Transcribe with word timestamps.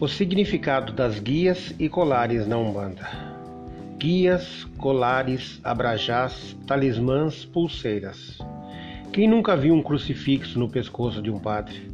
O 0.00 0.06
significado 0.06 0.92
das 0.92 1.18
guias 1.18 1.74
e 1.76 1.88
colares 1.88 2.46
na 2.46 2.56
Umbanda. 2.56 3.10
Guias, 3.98 4.62
colares, 4.78 5.58
abrajás, 5.64 6.56
talismãs, 6.68 7.44
pulseiras. 7.44 8.38
Quem 9.12 9.26
nunca 9.26 9.56
viu 9.56 9.74
um 9.74 9.82
crucifixo 9.82 10.56
no 10.56 10.68
pescoço 10.70 11.20
de 11.20 11.32
um 11.32 11.40
padre? 11.40 11.90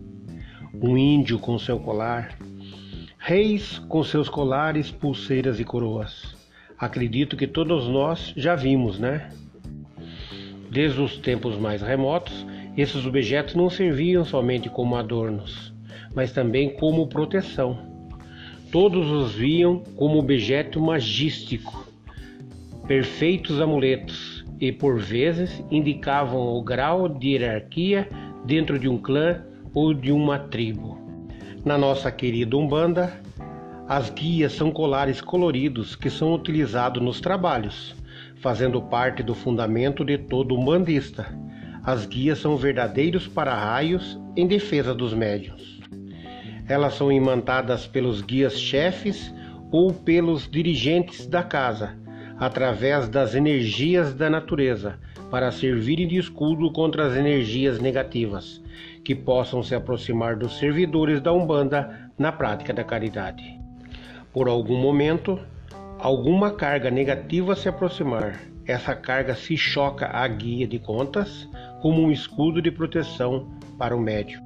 Um 0.74 0.98
índio 0.98 1.38
com 1.38 1.58
seu 1.58 1.78
colar? 1.78 2.36
Reis 3.16 3.78
com 3.88 4.04
seus 4.04 4.28
colares, 4.28 4.90
pulseiras 4.90 5.58
e 5.58 5.64
coroas. 5.64 6.36
Acredito 6.78 7.38
que 7.38 7.46
todos 7.46 7.88
nós 7.88 8.34
já 8.36 8.54
vimos, 8.54 8.98
né? 8.98 9.30
Desde 10.70 11.00
os 11.00 11.16
tempos 11.16 11.56
mais 11.56 11.80
remotos, 11.80 12.44
esses 12.76 13.06
objetos 13.06 13.54
não 13.54 13.70
serviam 13.70 14.26
somente 14.26 14.68
como 14.68 14.94
adornos, 14.94 15.72
mas 16.14 16.32
também 16.32 16.68
como 16.76 17.06
proteção 17.06 17.93
Todos 18.74 19.08
os 19.08 19.36
viam 19.36 19.84
como 19.94 20.18
objeto 20.18 20.80
magístico, 20.80 21.86
perfeitos 22.88 23.60
amuletos, 23.60 24.44
e 24.60 24.72
por 24.72 24.98
vezes 24.98 25.62
indicavam 25.70 26.40
o 26.40 26.60
grau 26.60 27.08
de 27.08 27.28
hierarquia 27.28 28.08
dentro 28.44 28.76
de 28.76 28.88
um 28.88 28.98
clã 28.98 29.44
ou 29.72 29.94
de 29.94 30.10
uma 30.10 30.40
tribo. 30.40 30.98
Na 31.64 31.78
nossa 31.78 32.10
querida 32.10 32.56
Umbanda, 32.56 33.12
as 33.86 34.10
guias 34.10 34.52
são 34.54 34.72
colares 34.72 35.20
coloridos 35.20 35.94
que 35.94 36.10
são 36.10 36.34
utilizados 36.34 37.00
nos 37.00 37.20
trabalhos, 37.20 37.94
fazendo 38.40 38.82
parte 38.82 39.22
do 39.22 39.36
fundamento 39.36 40.04
de 40.04 40.18
todo 40.18 40.58
umbandista. 40.58 41.28
As 41.84 42.06
guias 42.06 42.40
são 42.40 42.56
verdadeiros 42.56 43.28
para-raios 43.28 44.18
em 44.36 44.48
defesa 44.48 44.92
dos 44.92 45.14
médiuns. 45.14 45.73
Elas 46.68 46.94
são 46.94 47.12
imantadas 47.12 47.86
pelos 47.86 48.22
guias-chefes 48.22 49.34
ou 49.70 49.92
pelos 49.92 50.48
dirigentes 50.48 51.26
da 51.26 51.42
casa, 51.42 51.96
através 52.38 53.08
das 53.08 53.34
energias 53.34 54.14
da 54.14 54.30
natureza, 54.30 54.98
para 55.30 55.50
servirem 55.50 56.06
de 56.06 56.16
escudo 56.16 56.72
contra 56.72 57.06
as 57.06 57.16
energias 57.16 57.78
negativas, 57.78 58.62
que 59.04 59.14
possam 59.14 59.62
se 59.62 59.74
aproximar 59.74 60.36
dos 60.36 60.58
servidores 60.58 61.20
da 61.20 61.32
Umbanda 61.32 62.10
na 62.18 62.32
prática 62.32 62.72
da 62.72 62.84
caridade. 62.84 63.58
Por 64.32 64.48
algum 64.48 64.78
momento, 64.78 65.38
alguma 65.98 66.52
carga 66.52 66.90
negativa 66.90 67.54
se 67.54 67.68
aproximar, 67.68 68.40
essa 68.66 68.94
carga 68.94 69.34
se 69.34 69.56
choca 69.56 70.06
à 70.06 70.26
guia 70.26 70.66
de 70.66 70.78
contas 70.78 71.48
como 71.82 72.00
um 72.00 72.10
escudo 72.10 72.62
de 72.62 72.70
proteção 72.70 73.46
para 73.78 73.94
o 73.94 74.00
médium. 74.00 74.42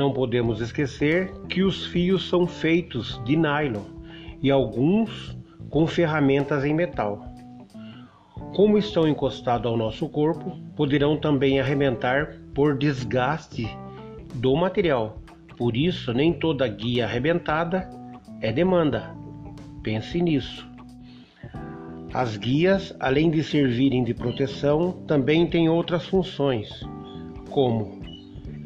Não 0.00 0.14
podemos 0.14 0.62
esquecer 0.62 1.30
que 1.46 1.62
os 1.62 1.84
fios 1.84 2.26
são 2.26 2.46
feitos 2.46 3.22
de 3.22 3.36
nylon 3.36 3.84
e 4.42 4.50
alguns 4.50 5.36
com 5.68 5.86
ferramentas 5.86 6.64
em 6.64 6.72
metal. 6.72 7.22
Como 8.56 8.78
estão 8.78 9.06
encostados 9.06 9.70
ao 9.70 9.76
nosso 9.76 10.08
corpo, 10.08 10.58
poderão 10.74 11.18
também 11.18 11.60
arrebentar 11.60 12.38
por 12.54 12.78
desgaste 12.78 13.68
do 14.36 14.56
material. 14.56 15.18
Por 15.58 15.76
isso, 15.76 16.14
nem 16.14 16.32
toda 16.32 16.66
guia 16.66 17.04
arrebentada 17.04 17.90
é 18.40 18.50
demanda. 18.50 19.14
Pense 19.82 20.18
nisso. 20.22 20.66
As 22.14 22.38
guias, 22.38 22.96
além 22.98 23.30
de 23.30 23.44
servirem 23.44 24.02
de 24.02 24.14
proteção, 24.14 24.92
também 25.06 25.46
têm 25.46 25.68
outras 25.68 26.06
funções, 26.06 26.70
como 27.50 27.99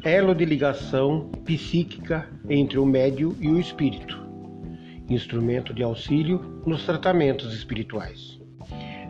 elo 0.05 0.35
de 0.35 0.45
ligação 0.45 1.31
psíquica 1.43 2.29
entre 2.47 2.77
o 2.77 2.85
médio 2.85 3.35
e 3.39 3.47
o 3.47 3.59
espírito, 3.59 4.23
instrumento 5.09 5.73
de 5.73 5.81
auxílio 5.81 6.61
nos 6.63 6.85
tratamentos 6.85 7.51
espirituais. 7.55 8.39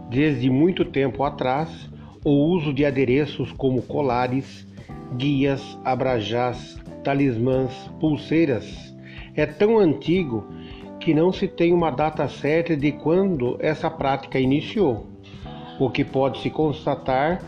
Desde 0.10 0.50
muito 0.50 0.86
tempo 0.86 1.24
atrás, 1.24 1.90
o 2.24 2.32
uso 2.32 2.74
de 2.74 2.86
adereços 2.86 3.52
como 3.52 3.82
colares, 3.82 4.66
guias, 5.18 5.78
abrajás, 5.84 6.82
talismãs, 7.04 7.74
pulseiras 8.00 8.96
é 9.36 9.46
tão 9.46 9.78
antigo 9.78 10.48
que 11.02 11.14
não 11.14 11.34
se 11.34 11.46
tem 11.46 11.74
uma 11.74 11.92
data 11.92 12.26
certa 12.30 12.76
de 12.76 12.94
quando 12.94 13.58
essa 13.60 13.92
prática 13.92 14.40
iniciou. 14.40 15.08
O 15.78 15.90
que 15.90 16.06
pode 16.06 16.40
se 16.40 16.50
constatar 16.50 17.44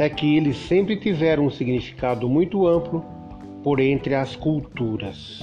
é 0.00 0.08
que 0.08 0.36
eles 0.36 0.56
sempre 0.56 0.96
tiveram 0.96 1.46
um 1.46 1.50
significado 1.50 2.26
muito 2.26 2.66
amplo 2.66 3.04
por 3.62 3.78
entre 3.78 4.14
as 4.14 4.34
culturas. 4.34 5.42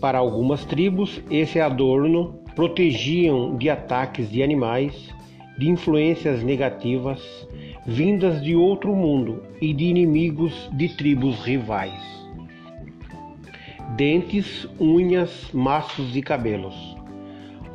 Para 0.00 0.18
algumas 0.18 0.64
tribos, 0.64 1.22
esse 1.30 1.60
adorno 1.60 2.40
protegiam 2.54 3.56
de 3.56 3.68
ataques 3.68 4.30
de 4.30 4.42
animais, 4.42 5.14
de 5.58 5.68
influências 5.68 6.42
negativas 6.42 7.46
vindas 7.86 8.42
de 8.42 8.56
outro 8.56 8.96
mundo 8.96 9.42
e 9.60 9.74
de 9.74 9.84
inimigos 9.84 10.68
de 10.72 10.88
tribos 10.88 11.44
rivais. 11.44 11.92
Dentes, 13.96 14.66
unhas, 14.80 15.50
maços 15.52 16.16
e 16.16 16.22
cabelos. 16.22 16.95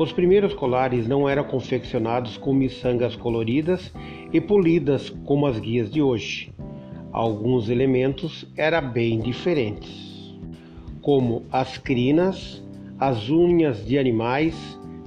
Os 0.02 0.12
primeiros 0.12 0.56
colares 0.56 1.08
não 1.08 1.30
eram 1.30 1.44
confeccionados 1.44 2.36
com 2.36 2.52
miçangas 2.52 3.16
coloridas 3.16 3.94
e 4.34 4.42
polidas 4.42 5.12
como 5.28 5.46
as 5.46 5.60
guias 5.60 5.92
de 5.92 6.02
hoje. 6.02 6.52
Alguns 7.12 7.70
elementos 7.70 8.48
eram 8.58 8.90
bem 8.90 9.20
diferentes, 9.20 10.36
como 11.04 11.44
as 11.52 11.78
crinas, 11.78 12.64
as 13.00 13.30
unhas 13.30 13.86
de 13.86 14.00
animais, 14.00 14.56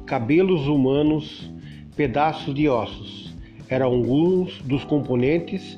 cabelos 0.06 0.68
humanos, 0.68 1.50
pedaços 1.96 2.54
de 2.54 2.68
ossos. 2.68 3.34
Eram 3.68 3.86
alguns 3.86 4.62
dos 4.62 4.84
componentes 4.84 5.76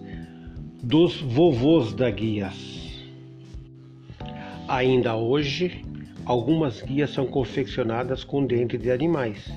dos 0.83 1.23
vovôs 1.23 1.95
da 1.95 2.11
guias. 2.11 3.03
Ainda 4.69 5.17
hoje, 5.17 5.86
Algumas 6.27 6.83
guias 6.83 7.11
são 7.11 7.25
confeccionadas 7.25 8.25
com 8.25 8.45
dentes 8.45 8.83
de 8.83 8.91
animais. 8.91 9.49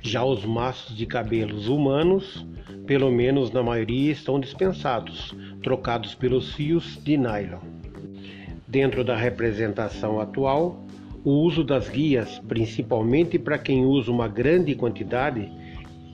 Já 0.00 0.24
os 0.24 0.46
maços 0.46 0.96
de 0.96 1.04
cabelos 1.04 1.68
humanos, 1.68 2.46
pelo 2.86 3.12
menos 3.12 3.50
na 3.50 3.62
maioria, 3.62 4.12
estão 4.12 4.40
dispensados, 4.40 5.36
trocados 5.62 6.14
pelos 6.14 6.54
fios 6.54 6.98
de 7.04 7.18
nylon. 7.18 7.60
Dentro 8.66 9.04
da 9.04 9.14
representação 9.14 10.18
atual, 10.18 10.82
o 11.22 11.32
uso 11.32 11.62
das 11.62 11.90
guias, 11.90 12.38
principalmente 12.48 13.38
para 13.38 13.58
quem 13.58 13.84
usa 13.84 14.10
uma 14.10 14.26
grande 14.26 14.74
quantidade, 14.74 15.52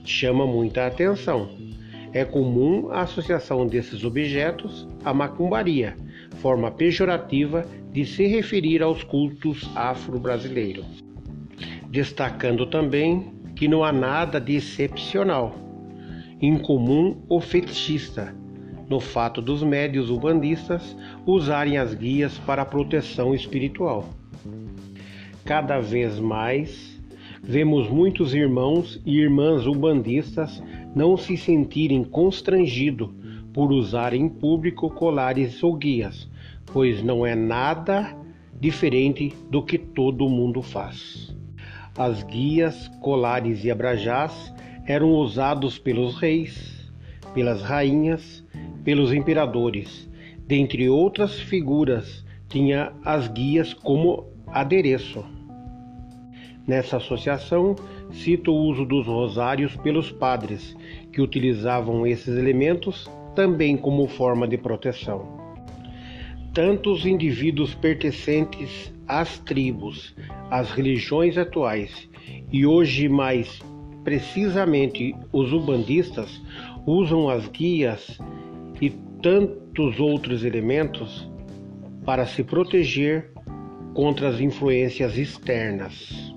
chama 0.03 0.45
muita 0.45 0.85
atenção. 0.85 1.49
É 2.11 2.25
comum 2.25 2.89
a 2.91 3.03
associação 3.03 3.65
desses 3.65 4.03
objetos 4.03 4.85
à 5.05 5.13
macumbaria, 5.13 5.95
forma 6.41 6.71
pejorativa 6.71 7.65
de 7.91 8.05
se 8.05 8.25
referir 8.25 8.81
aos 8.81 9.03
cultos 9.03 9.69
afro-brasileiros, 9.75 11.03
destacando 11.89 12.65
também 12.65 13.33
que 13.55 13.67
não 13.67 13.83
há 13.83 13.91
nada 13.91 14.39
de 14.41 14.55
excepcional, 14.55 15.55
incomum 16.41 17.21
ou 17.29 17.39
fetichista 17.39 18.35
no 18.89 18.99
fato 18.99 19.41
dos 19.41 19.63
médios 19.63 20.09
ubandistas 20.09 20.95
usarem 21.25 21.77
as 21.77 21.93
guias 21.93 22.37
para 22.39 22.65
proteção 22.65 23.33
espiritual. 23.33 24.09
Cada 25.45 25.79
vez 25.79 26.19
mais 26.19 27.01
vemos 27.41 27.89
muitos 27.89 28.33
irmãos 28.33 29.01
e 29.05 29.19
irmãs 29.19 29.65
umbandistas 29.65 30.61
não 30.95 31.17
se 31.17 31.35
sentirem 31.37 32.03
constrangidos 32.03 33.09
por 33.53 33.71
usar 33.71 34.13
em 34.13 34.27
público 34.27 34.89
colares 34.89 35.63
ou 35.63 35.75
guias, 35.75 36.29
pois 36.65 37.03
não 37.03 37.25
é 37.25 37.35
nada 37.35 38.17
diferente 38.59 39.33
do 39.49 39.61
que 39.61 39.77
todo 39.77 40.27
mundo 40.27 40.61
faz. 40.61 41.35
As 41.97 42.23
guias, 42.23 42.87
colares 43.01 43.63
e 43.63 43.69
abrajás 43.69 44.53
eram 44.85 45.11
usados 45.11 45.77
pelos 45.77 46.17
reis, 46.17 46.91
pelas 47.33 47.61
rainhas, 47.61 48.43
pelos 48.83 49.13
imperadores, 49.13 50.09
dentre 50.47 50.89
outras 50.89 51.39
figuras, 51.39 52.25
tinha 52.49 52.91
as 53.03 53.27
guias 53.27 53.73
como 53.73 54.25
adereço. 54.47 55.23
Nessa 56.65 56.97
associação, 56.97 57.75
cito 58.11 58.51
o 58.51 58.69
uso 58.69 58.85
dos 58.85 59.05
rosários 59.05 59.75
pelos 59.75 60.11
padres, 60.11 60.75
que 61.11 61.21
utilizavam 61.21 62.07
esses 62.07 62.37
elementos 62.37 63.09
também 63.35 63.75
como 63.77 64.07
forma 64.07 64.47
de 64.47 64.57
proteção. 64.57 65.41
Tanto 66.53 66.91
os 66.91 67.05
indivíduos 67.05 67.73
pertencentes 67.73 68.93
às 69.07 69.39
tribos, 69.39 70.15
às 70.49 70.71
religiões 70.71 71.37
atuais 71.37 72.07
e 72.51 72.65
hoje 72.65 73.09
mais 73.09 73.61
precisamente 74.03 75.15
os 75.31 75.51
ubandistas 75.53 76.41
usam 76.85 77.29
as 77.29 77.47
guias 77.47 78.19
e 78.81 78.89
tantos 79.21 79.99
outros 79.99 80.43
elementos 80.43 81.29
para 82.05 82.25
se 82.25 82.43
proteger 82.43 83.31
contra 83.93 84.27
as 84.27 84.39
influências 84.39 85.17
externas. 85.17 86.33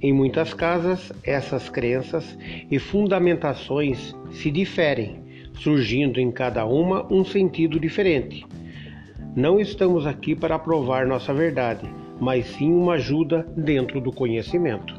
Em 0.00 0.12
muitas 0.12 0.54
casas, 0.54 1.12
essas 1.22 1.68
crenças 1.68 2.38
e 2.70 2.78
fundamentações 2.78 4.14
se 4.30 4.50
diferem, 4.50 5.25
surgindo 5.56 6.20
em 6.20 6.30
cada 6.30 6.64
uma 6.64 7.06
um 7.12 7.24
sentido 7.24 7.78
diferente. 7.78 8.44
Não 9.34 9.60
estamos 9.60 10.06
aqui 10.06 10.34
para 10.34 10.58
provar 10.58 11.06
nossa 11.06 11.32
verdade, 11.34 11.88
mas 12.20 12.46
sim 12.46 12.72
uma 12.72 12.94
ajuda 12.94 13.46
dentro 13.56 14.00
do 14.00 14.12
conhecimento. 14.12 14.94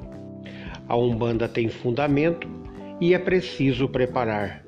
A 0.87 0.95
Umbanda 0.95 1.47
tem 1.47 1.67
fundamento 1.69 2.47
e 3.01 3.13
é 3.13 3.19
preciso 3.19 3.87
preparar. 3.87 4.63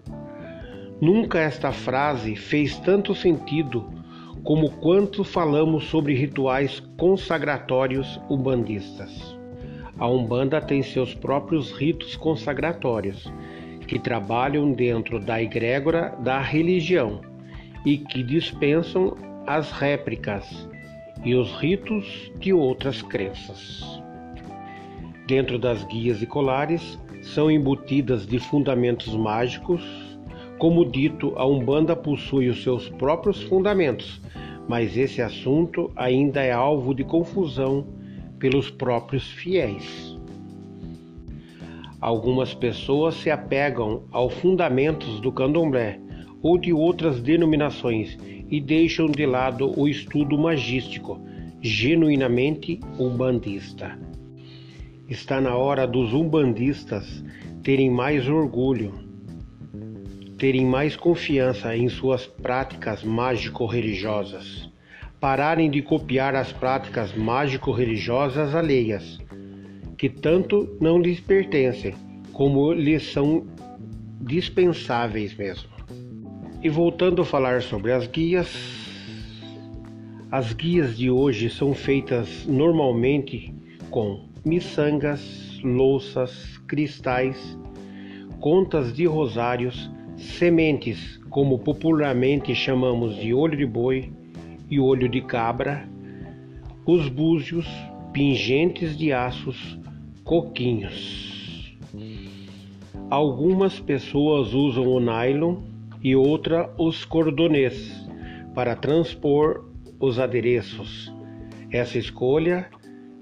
Nunca 1.02 1.40
esta 1.40 1.72
frase 1.72 2.36
fez 2.36 2.78
tanto 2.80 3.16
sentido 3.16 3.90
como 4.44 4.70
quanto 4.70 5.24
falamos 5.24 5.86
sobre 5.86 6.14
rituais 6.14 6.82
consagratórios 6.98 8.20
umbandistas. 8.30 9.38
A 9.98 10.08
Umbanda 10.08 10.62
tem 10.62 10.82
seus 10.82 11.14
próprios 11.14 11.72
ritos 11.72 12.16
consagratórios, 12.16 13.32
que 13.90 13.98
trabalham 13.98 14.72
dentro 14.72 15.20
da 15.20 15.42
egrégora 15.42 16.16
da 16.20 16.40
religião 16.40 17.22
e 17.84 17.98
que 17.98 18.22
dispensam 18.22 19.18
as 19.48 19.72
réplicas 19.72 20.70
e 21.26 21.34
os 21.34 21.52
ritos 21.56 22.32
de 22.38 22.54
outras 22.54 23.02
crenças. 23.02 23.84
Dentro 25.28 25.58
das 25.58 25.84
guias 25.86 26.22
e 26.22 26.28
colares 26.28 27.00
são 27.24 27.50
embutidas 27.50 28.28
de 28.28 28.38
fundamentos 28.38 29.16
mágicos. 29.16 29.84
Como 30.60 30.86
dito, 30.86 31.34
a 31.36 31.48
Umbanda 31.48 31.96
possui 31.96 32.48
os 32.48 32.62
seus 32.62 32.90
próprios 32.90 33.42
fundamentos, 33.42 34.22
mas 34.68 34.96
esse 34.96 35.20
assunto 35.20 35.92
ainda 35.96 36.44
é 36.44 36.52
alvo 36.52 36.94
de 36.94 37.04
confusão 37.04 37.88
pelos 38.38 38.70
próprios 38.70 39.32
fiéis. 39.32 40.09
Algumas 42.02 42.54
pessoas 42.54 43.16
se 43.16 43.30
apegam 43.30 44.04
aos 44.12 44.34
fundamentos 44.36 45.20
do 45.20 45.32
candomblé 45.32 46.00
ou 46.42 46.58
de 46.58 46.72
outras 46.72 47.22
denominações 47.22 48.18
e 48.50 48.62
deixam 48.62 49.08
de 49.08 49.26
lado 49.26 49.78
o 49.78 49.88
estudo 49.88 50.38
magístico, 50.38 51.20
genuinamente 51.62 52.80
umbandista. 52.98 54.00
Está 55.10 55.42
na 55.42 55.56
hora 55.58 55.86
dos 55.86 56.14
umbandistas 56.14 57.24
terem 57.64 57.90
mais 57.90 58.28
orgulho, 58.30 58.94
terem 60.38 60.66
mais 60.66 60.96
confiança 60.96 61.76
em 61.76 61.90
suas 61.90 62.26
práticas 62.26 63.04
mágico-religiosas 63.04 64.70
pararem 65.20 65.70
de 65.70 65.82
copiar 65.82 66.34
as 66.34 66.54
práticas 66.54 67.14
mágico-religiosas 67.14 68.56
alheias, 68.56 69.20
que 70.00 70.08
tanto 70.08 70.78
não 70.80 70.98
lhes 70.98 71.20
pertencem, 71.20 71.94
como 72.32 72.72
lhes 72.72 73.12
são 73.12 73.46
dispensáveis 74.22 75.36
mesmo. 75.36 75.70
E 76.64 76.70
voltando 76.70 77.22
a 77.22 77.26
falar 77.26 77.62
sobre 77.62 77.92
as 77.92 78.08
guias, 78.08 78.48
as 80.32 80.54
guias 80.54 80.98
de 80.98 81.12
hoje 81.12 81.50
são 81.50 81.74
feitas 81.74 82.46
normalmente 82.48 83.54
com 83.90 84.30
miçangas, 84.46 85.60
louças, 85.66 86.58
cristais, 86.66 87.60
contas 88.40 88.94
de 88.94 89.06
rosários, 89.06 89.92
sementes, 90.16 91.18
como 91.30 91.60
popularmente 91.60 92.56
chamamos 92.56 93.18
de 93.18 93.34
olho 93.34 93.58
de 93.58 93.66
boi, 93.66 94.14
e 94.70 94.80
olho 94.80 95.10
de 95.10 95.20
cabra, 95.20 95.90
os 96.86 97.10
búzios, 97.10 97.68
pingentes 98.14 98.98
de 98.98 99.12
aços, 99.12 99.78
coquinhos. 100.30 101.76
Algumas 103.10 103.80
pessoas 103.80 104.54
usam 104.54 104.86
o 104.86 105.00
nylon 105.00 105.56
e 106.04 106.16
outra 106.16 106.72
os 106.78 107.04
cordonês 107.04 108.08
para 108.54 108.76
transpor 108.76 109.66
os 110.00 110.20
adereços. 110.20 111.12
Essa 111.72 111.98
escolha 111.98 112.70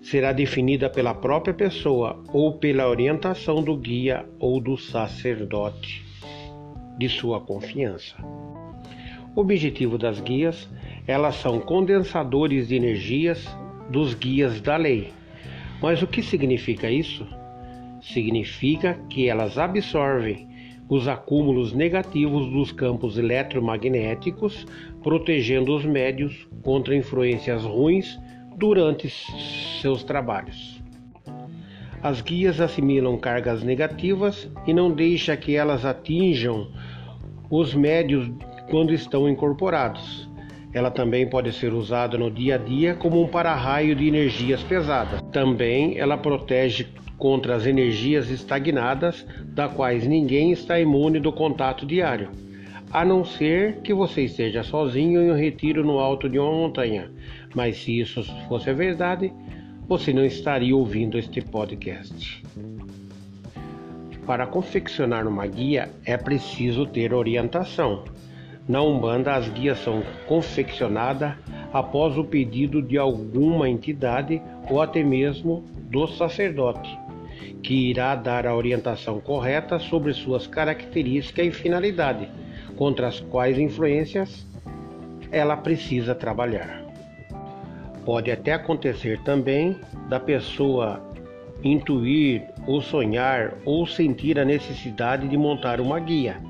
será 0.01 0.33
definida 0.33 0.89
pela 0.89 1.13
própria 1.13 1.54
pessoa 1.54 2.21
ou 2.33 2.57
pela 2.57 2.89
orientação 2.89 3.63
do 3.63 3.77
guia 3.77 4.25
ou 4.38 4.59
do 4.59 4.75
sacerdote 4.75 6.06
de 6.98 7.07
sua 7.07 7.39
confiança. 7.39 8.18
O 9.33 9.39
objetivo 9.39 9.98
das 9.98 10.19
guias 10.19 10.69
elas 11.07 11.36
são 11.36 11.62
condensadores 11.62 12.68
de 12.68 12.75
energias 12.75 13.48
dos 13.89 14.13
guias 14.13 14.59
da 14.59 14.75
lei. 14.75 15.15
Mas 15.81 16.01
o 16.01 16.07
que 16.07 16.24
significa 16.24 16.89
isso? 16.89 17.25
Significa 18.01 18.99
que 19.09 19.28
elas 19.28 19.57
absorvem 19.57 20.47
os 20.90 21.07
acúmulos 21.07 21.73
negativos 21.73 22.49
dos 22.51 22.71
campos 22.71 23.18
eletromagnéticos, 23.18 24.66
protegendo 25.04 25.75
os 25.75 25.85
médios 25.85 26.47
contra 26.63 26.95
influências 26.95 27.63
ruins 27.63 28.18
durante 28.56 29.09
seus 29.81 30.04
trabalhos. 30.04 30.81
As 32.01 32.21
guias 32.21 32.61
assimilam 32.61 33.18
cargas 33.18 33.63
negativas 33.63 34.49
e 34.66 34.73
não 34.73 34.92
deixam 34.92 35.35
que 35.35 35.56
elas 35.56 35.83
atinjam 35.83 36.71
os 37.49 37.73
médios 37.73 38.31
quando 38.69 38.94
estão 38.94 39.28
incorporados. 39.28 40.26
Ela 40.74 40.92
também 40.92 41.28
pode 41.28 41.52
ser 41.54 41.74
usada 41.74 42.18
no 42.18 42.30
dia 42.30 42.56
a 42.56 42.57
dia 42.57 42.94
como 42.94 43.21
um 43.21 43.28
para-raio 43.28 43.95
de 43.95 44.07
energias 44.07 44.62
pesadas. 44.64 45.21
Também 45.31 45.97
ela 45.97 46.18
protege 46.18 46.88
contra 47.18 47.56
as 47.56 47.66
energias 47.66 48.30
estagnadas, 48.30 49.26
da 49.45 49.68
quais 49.68 50.06
ninguém 50.06 50.52
está 50.52 50.80
imune 50.80 51.19
do 51.19 51.31
contato 51.31 51.86
diário, 51.86 52.30
a 52.92 53.04
não 53.04 53.26
ser 53.26 53.81
que 53.81 53.94
você 53.94 54.24
esteja 54.24 54.64
sozinho 54.64 55.21
em 55.21 55.31
um 55.31 55.36
retiro 55.36 55.83
no 55.83 56.00
alto 56.00 56.30
de 56.30 56.38
uma 56.38 56.52
montanha. 56.52 57.12
Mas 57.56 57.78
se 57.78 58.00
isso 58.00 58.24
fosse 58.47 58.69
a 58.69 58.74
verdade, 58.74 59.33
você 59.88 60.14
não 60.14 60.24
estaria 60.24 60.76
ouvindo 60.76 61.18
este 61.18 61.42
podcast. 61.42 62.44
Para 64.26 64.45
confeccionar 64.45 65.26
uma 65.26 65.47
guia 65.47 65.90
é 66.06 66.18
preciso 66.18 66.86
ter 66.86 67.14
orientação. 67.14 68.04
Na 68.68 68.81
Umbanda, 68.81 69.33
as 69.33 69.47
guias 69.47 69.80
são 69.80 70.04
confeccionadas 70.28 71.33
após 71.71 72.18
o 72.18 72.24
pedido 72.24 72.81
de 72.81 72.97
alguma 72.97 73.69
entidade 73.69 74.42
ou 74.69 74.81
até 74.81 75.02
mesmo 75.02 75.64
do 75.90 76.06
sacerdote, 76.06 77.00
que 77.64 77.90
irá 77.90 78.14
dar 78.14 78.45
a 78.45 78.54
orientação 78.54 79.21
correta 79.21 79.80
sobre 79.80 80.14
suas 80.14 80.47
características 80.47 81.47
e 81.47 81.52
finalidade, 81.52 82.30
contra 82.76 83.07
as 83.07 83.21
quais 83.21 83.57
influências 83.57 84.45
ela 85.31 85.56
precisa 85.56 86.14
trabalhar. 86.14 86.83
Pode 88.04 88.30
até 88.30 88.54
acontecer 88.54 89.21
também 89.24 89.78
da 90.09 90.19
pessoa 90.19 91.02
intuir 91.64 92.44
ou 92.66 92.81
sonhar 92.81 93.54
ou 93.64 93.88
sentir 93.88 94.38
a 94.38 94.45
necessidade 94.45 95.28
de 95.28 95.38
montar 95.38 95.80
uma 95.80 96.00
guia 96.00 96.46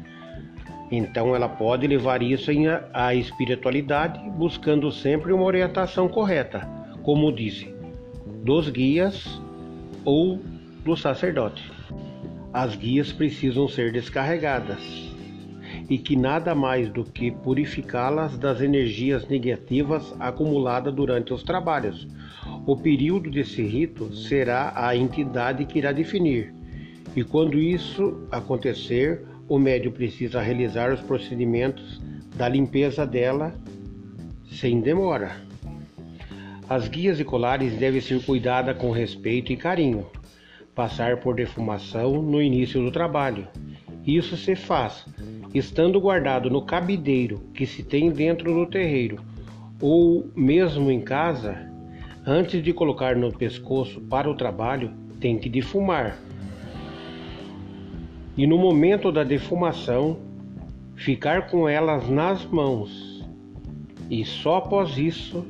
então 0.91 1.35
ela 1.35 1.49
pode 1.49 1.85
levar 1.85 2.21
isso 2.21 2.51
à 2.93 3.13
espiritualidade, 3.13 4.19
buscando 4.31 4.91
sempre 4.91 5.33
uma 5.33 5.43
orientação 5.43 6.07
correta, 6.07 6.67
como 7.03 7.31
disse, 7.31 7.73
dos 8.43 8.69
guias 8.69 9.41
ou 10.05 10.41
do 10.83 10.95
sacerdote. 10.95 11.69
As 12.53 12.75
guias 12.75 13.11
precisam 13.11 13.67
ser 13.67 13.91
descarregadas 13.91 15.07
e 15.89 15.97
que 15.97 16.15
nada 16.15 16.53
mais 16.53 16.89
do 16.89 17.03
que 17.03 17.31
purificá-las 17.31 18.37
das 18.37 18.61
energias 18.61 19.27
negativas 19.27 20.15
acumuladas 20.19 20.93
durante 20.93 21.33
os 21.33 21.43
trabalhos. 21.43 22.07
O 22.65 22.75
período 22.75 23.29
desse 23.29 23.61
rito 23.61 24.13
será 24.13 24.73
a 24.75 24.95
entidade 24.95 25.65
que 25.65 25.79
irá 25.79 25.91
definir, 25.91 26.53
e 27.15 27.23
quando 27.23 27.57
isso 27.57 28.27
acontecer, 28.31 29.25
o 29.47 29.57
médium 29.57 29.91
precisa 29.91 30.41
realizar 30.41 30.93
os 30.93 31.01
procedimentos 31.01 32.01
da 32.35 32.47
limpeza 32.47 33.05
dela 33.05 33.53
sem 34.49 34.81
demora. 34.81 35.37
As 36.69 36.87
guias 36.87 37.19
e 37.19 37.23
colares 37.23 37.73
devem 37.77 38.01
ser 38.01 38.23
cuidadas 38.25 38.77
com 38.77 38.91
respeito 38.91 39.53
e 39.53 39.57
carinho. 39.57 40.05
Passar 40.75 41.17
por 41.17 41.35
defumação 41.35 42.21
no 42.21 42.41
início 42.41 42.83
do 42.83 42.91
trabalho. 42.91 43.47
Isso 44.05 44.35
se 44.35 44.55
faz 44.55 45.05
estando 45.53 45.99
guardado 45.99 46.49
no 46.49 46.61
cabideiro 46.61 47.39
que 47.53 47.65
se 47.65 47.83
tem 47.83 48.11
dentro 48.11 48.53
do 48.53 48.65
terreiro 48.65 49.19
ou 49.81 50.29
mesmo 50.35 50.91
em 50.91 51.01
casa. 51.01 51.57
Antes 52.25 52.61
de 52.61 52.73
colocar 52.73 53.15
no 53.15 53.31
pescoço 53.31 54.01
para 54.01 54.29
o 54.29 54.35
trabalho, 54.35 54.91
tem 55.19 55.37
que 55.37 55.49
defumar. 55.49 56.17
E 58.37 58.45
no 58.45 58.57
momento 58.57 59.11
da 59.11 59.23
defumação, 59.23 60.19
ficar 60.95 61.49
com 61.49 61.67
elas 61.67 62.07
nas 62.07 62.45
mãos. 62.45 63.25
E 64.11 64.23
só 64.23 64.57
após 64.57 64.95
isso 64.97 65.43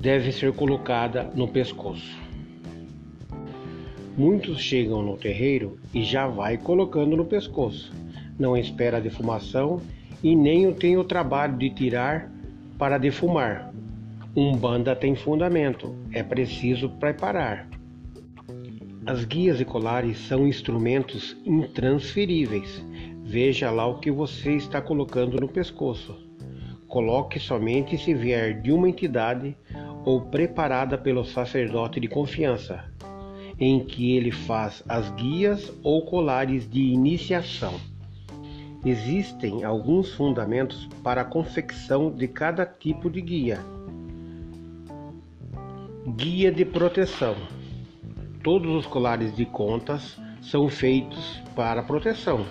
deve 0.00 0.32
ser 0.32 0.54
colocada 0.54 1.30
no 1.34 1.46
pescoço. 1.46 2.18
Muitos 4.16 4.58
chegam 4.58 5.02
no 5.02 5.18
terreiro 5.18 5.78
e 5.92 6.02
já 6.02 6.26
vai 6.26 6.56
colocando 6.56 7.14
no 7.14 7.26
pescoço. 7.26 7.92
Não 8.38 8.56
espera 8.56 8.96
a 8.96 9.00
defumação 9.00 9.82
e 10.22 10.34
nem 10.34 10.72
tem 10.72 10.96
o 10.96 11.04
trabalho 11.04 11.58
de 11.58 11.68
tirar 11.68 12.32
para 12.78 12.96
defumar. 12.96 13.70
Umbanda 14.34 14.96
tem 14.96 15.14
fundamento, 15.14 15.94
é 16.10 16.22
preciso 16.22 16.88
preparar. 16.88 17.68
As 19.06 19.24
guias 19.24 19.60
e 19.60 19.64
colares 19.64 20.18
são 20.26 20.48
instrumentos 20.48 21.36
intransferíveis. 21.46 22.84
Veja 23.22 23.70
lá 23.70 23.86
o 23.86 24.00
que 24.00 24.10
você 24.10 24.56
está 24.56 24.82
colocando 24.82 25.40
no 25.40 25.46
pescoço. 25.46 26.18
Coloque 26.88 27.38
somente 27.38 27.96
se 27.96 28.12
vier 28.12 28.60
de 28.60 28.72
uma 28.72 28.88
entidade 28.88 29.56
ou 30.04 30.22
preparada 30.22 30.98
pelo 30.98 31.24
sacerdote 31.24 32.00
de 32.00 32.08
confiança, 32.08 32.84
em 33.60 33.84
que 33.84 34.16
ele 34.16 34.32
faz 34.32 34.82
as 34.88 35.08
guias 35.10 35.72
ou 35.84 36.04
colares 36.04 36.68
de 36.68 36.80
iniciação. 36.80 37.74
Existem 38.84 39.62
alguns 39.62 40.12
fundamentos 40.14 40.88
para 41.04 41.20
a 41.20 41.24
confecção 41.24 42.10
de 42.10 42.26
cada 42.26 42.66
tipo 42.66 43.08
de 43.08 43.20
guia. 43.20 43.60
Guia 46.16 46.50
de 46.50 46.64
proteção. 46.64 47.36
Todos 48.46 48.72
os 48.76 48.86
colares 48.86 49.34
de 49.34 49.44
contas 49.44 50.16
são 50.40 50.68
feitos 50.68 51.42
para 51.56 51.82
proteção. 51.82 52.46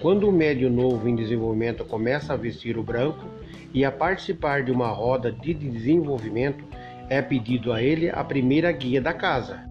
Quando 0.00 0.28
o 0.28 0.32
médio 0.32 0.70
novo 0.70 1.08
em 1.08 1.16
desenvolvimento 1.16 1.84
começa 1.84 2.32
a 2.32 2.36
vestir 2.36 2.78
o 2.78 2.82
branco 2.84 3.26
e 3.74 3.84
a 3.84 3.90
participar 3.90 4.62
de 4.62 4.70
uma 4.70 4.86
roda 4.86 5.32
de 5.32 5.52
desenvolvimento, 5.52 6.64
é 7.10 7.20
pedido 7.20 7.72
a 7.72 7.82
ele 7.82 8.08
a 8.08 8.22
primeira 8.22 8.70
guia 8.70 9.00
da 9.00 9.12
casa. 9.12 9.68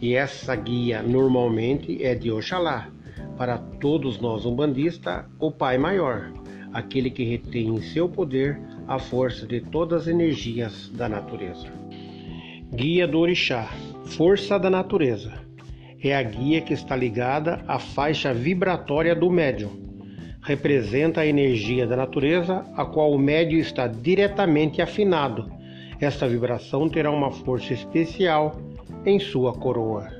E 0.00 0.14
essa 0.14 0.54
guia 0.54 1.02
normalmente 1.02 2.00
é 2.00 2.14
de 2.14 2.30
Oxalá. 2.30 2.88
Para 3.36 3.58
todos 3.58 4.20
nós 4.20 4.46
umbandistas, 4.46 5.24
o 5.40 5.50
Pai 5.50 5.78
Maior, 5.78 6.32
aquele 6.72 7.10
que 7.10 7.24
retém 7.24 7.66
em 7.66 7.82
seu 7.82 8.08
poder 8.08 8.56
a 8.86 9.00
força 9.00 9.48
de 9.48 9.62
todas 9.62 10.02
as 10.02 10.06
energias 10.06 10.88
da 10.90 11.08
natureza. 11.08 11.66
Guia 12.72 13.08
do 13.08 13.18
Orixá, 13.18 13.68
força 14.04 14.58
da 14.58 14.68
natureza. 14.68 15.32
É 16.02 16.14
a 16.14 16.22
guia 16.22 16.60
que 16.60 16.72
está 16.72 16.96
ligada 16.96 17.64
à 17.66 17.78
faixa 17.78 18.32
vibratória 18.34 19.14
do 19.14 19.30
médium. 19.30 19.70
Representa 20.42 21.20
a 21.20 21.26
energia 21.26 21.86
da 21.86 21.96
natureza, 21.96 22.64
a 22.76 22.84
qual 22.84 23.12
o 23.12 23.18
médium 23.18 23.60
está 23.60 23.86
diretamente 23.86 24.82
afinado 24.82 25.62
esta 26.02 26.26
vibração 26.26 26.88
terá 26.88 27.12
uma 27.12 27.30
força 27.30 27.72
especial 27.72 28.60
em 29.06 29.20
sua 29.20 29.52
coroa. 29.52 30.10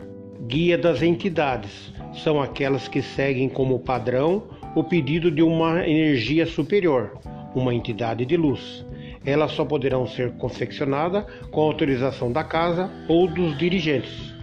Guia 0.46 0.78
das 0.78 1.02
entidades 1.02 1.92
são 2.22 2.40
aquelas 2.40 2.86
que 2.86 3.02
seguem 3.02 3.48
como 3.48 3.80
padrão 3.80 4.44
o 4.76 4.84
pedido 4.84 5.28
de 5.28 5.42
uma 5.42 5.84
energia 5.84 6.46
superior, 6.46 7.18
uma 7.52 7.74
entidade 7.74 8.24
de 8.24 8.36
luz. 8.36 8.86
Elas 9.24 9.52
só 9.52 9.64
poderão 9.64 10.06
ser 10.06 10.32
confeccionadas 10.32 11.24
com 11.50 11.60
autorização 11.60 12.32
da 12.32 12.42
casa 12.42 12.90
ou 13.08 13.26
dos 13.28 13.56
dirigentes. 13.56 14.34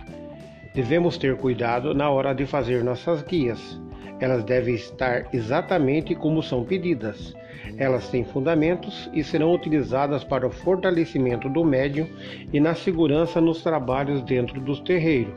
Devemos 0.73 1.17
ter 1.17 1.35
cuidado 1.35 1.93
na 1.93 2.09
hora 2.09 2.33
de 2.33 2.45
fazer 2.45 2.83
nossas 2.83 3.21
guias. 3.23 3.79
Elas 4.19 4.43
devem 4.43 4.75
estar 4.75 5.27
exatamente 5.33 6.15
como 6.15 6.43
são 6.43 6.63
pedidas 6.63 7.33
elas 7.77 8.09
têm 8.09 8.23
fundamentos 8.23 9.09
e 9.13 9.23
serão 9.23 9.53
utilizadas 9.53 10.23
para 10.23 10.47
o 10.47 10.51
fortalecimento 10.51 11.49
do 11.49 11.63
médium 11.63 12.07
e 12.51 12.59
na 12.59 12.75
segurança 12.75 13.39
nos 13.39 13.61
trabalhos 13.61 14.21
dentro 14.23 14.59
dos 14.59 14.79
terreiros. 14.81 15.33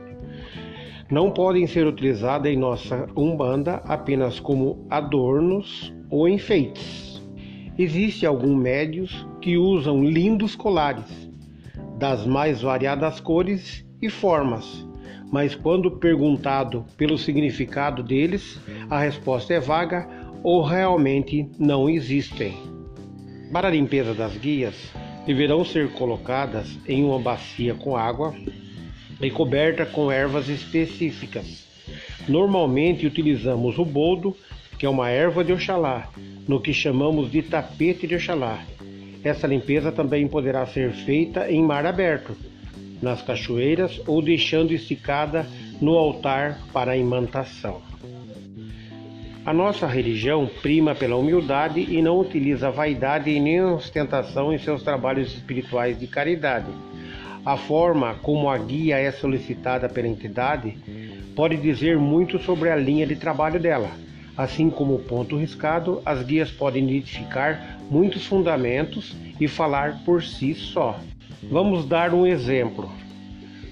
Não 1.09 1.31
podem 1.31 1.67
ser 1.67 1.85
utilizadas 1.85 2.51
em 2.51 2.57
nossa 2.57 3.07
Umbanda 3.15 3.75
apenas 3.85 4.39
como 4.39 4.85
adornos 4.89 5.93
ou 6.09 6.27
enfeites. 6.27 7.12
Existem 7.77 8.29
alguns 8.29 8.61
médios 8.61 9.25
que 9.41 9.57
usam 9.57 10.03
lindos 10.03 10.55
colares, 10.55 11.05
das 11.97 12.25
mais 12.25 12.61
variadas 12.61 13.19
cores 13.19 13.83
e 13.99 14.09
formas, 14.09 14.85
mas 15.31 15.55
quando 15.55 15.89
perguntado 15.89 16.85
pelo 16.95 17.17
significado 17.17 18.03
deles, 18.03 18.59
a 18.89 18.99
resposta 18.99 19.55
é 19.55 19.59
vaga 19.59 20.07
ou 20.43 20.61
realmente 20.61 21.49
não 21.57 21.89
existem. 21.89 22.53
Para 23.51 23.69
a 23.69 23.71
limpeza 23.71 24.13
das 24.13 24.37
guias, 24.37 24.75
deverão 25.25 25.65
ser 25.65 25.91
colocadas 25.93 26.77
em 26.87 27.03
uma 27.03 27.17
bacia 27.17 27.73
com 27.73 27.97
água 27.97 28.35
e 29.19 29.31
coberta 29.31 29.83
com 29.83 30.11
ervas 30.11 30.47
específicas. 30.47 31.67
Normalmente 32.27 33.07
utilizamos 33.07 33.79
o 33.79 33.85
boldo, 33.85 34.35
que 34.77 34.85
é 34.85 34.89
uma 34.89 35.09
erva 35.09 35.43
de 35.43 35.53
Oxalá, 35.53 36.09
no 36.47 36.59
que 36.59 36.73
chamamos 36.73 37.31
de 37.31 37.41
tapete 37.41 38.07
de 38.07 38.15
Oxalá. 38.15 38.63
Essa 39.23 39.47
limpeza 39.47 39.91
também 39.91 40.27
poderá 40.27 40.65
ser 40.65 40.91
feita 40.91 41.49
em 41.49 41.63
mar 41.63 41.85
aberto, 41.85 42.35
nas 43.01 43.21
cachoeiras 43.21 44.01
ou 44.05 44.21
deixando 44.21 44.73
esticada 44.73 45.45
no 45.81 45.97
altar 45.97 46.59
para 46.73 46.91
a 46.91 46.97
imantação. 46.97 47.81
A 49.45 49.53
nossa 49.53 49.85
religião 49.85 50.49
prima 50.61 50.95
pela 50.95 51.17
humildade 51.17 51.81
e 51.81 52.01
não 52.01 52.17
utiliza 52.17 52.71
vaidade 52.71 53.29
e 53.29 53.41
nem 53.41 53.61
ostentação 53.61 54.53
em 54.53 54.57
seus 54.57 54.83
trabalhos 54.83 55.33
espirituais 55.33 55.99
de 55.99 56.07
caridade. 56.07 56.71
A 57.45 57.57
forma 57.57 58.15
como 58.21 58.49
a 58.49 58.57
guia 58.57 58.97
é 58.97 59.11
solicitada 59.11 59.89
pela 59.89 60.07
entidade 60.07 60.77
pode 61.35 61.57
dizer 61.57 61.97
muito 61.97 62.39
sobre 62.39 62.69
a 62.69 62.75
linha 62.77 63.05
de 63.05 63.17
trabalho 63.17 63.59
dela. 63.59 63.91
Assim 64.35 64.69
como 64.69 64.95
o 64.95 64.99
ponto 64.99 65.37
riscado, 65.37 66.01
as 66.05 66.23
guias 66.23 66.49
podem 66.49 66.83
identificar 66.83 67.77
muitos 67.89 68.25
fundamentos 68.25 69.15
e 69.39 69.47
falar 69.47 70.01
por 70.03 70.23
si 70.23 70.55
só. 70.55 70.99
Vamos 71.43 71.85
dar 71.85 72.13
um 72.13 72.25
exemplo. 72.25 72.89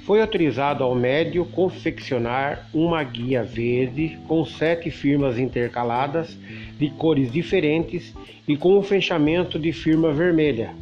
Foi 0.05 0.21
autorizado 0.21 0.83
ao 0.83 0.93
médio 0.93 1.45
confeccionar 1.45 2.67
uma 2.73 3.03
guia 3.03 3.43
verde 3.43 4.19
com 4.27 4.43
sete 4.45 4.91
firmas 4.91 5.39
intercaladas 5.39 6.37
de 6.77 6.89
cores 6.89 7.31
diferentes 7.31 8.13
e 8.47 8.57
com 8.57 8.77
o 8.77 8.83
fechamento 8.83 9.57
de 9.57 9.71
firma 9.71 10.11
vermelha. 10.11 10.75